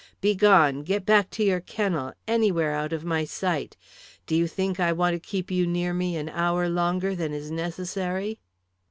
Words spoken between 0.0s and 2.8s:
Begone, get back to your kennel, anywhere